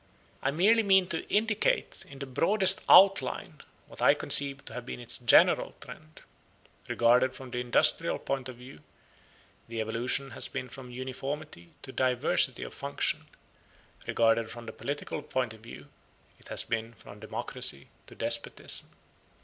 [0.41, 4.99] I merely mean to indicate in the broadest outline what I conceive to have been
[4.99, 6.23] its general trend.
[6.87, 8.81] Regarded from the industrial point of view
[9.67, 13.27] the evolution has been from uniformity to diversity of function:
[14.07, 15.87] regarded from the political point of view,
[16.39, 18.89] it has been from democracy to despotism.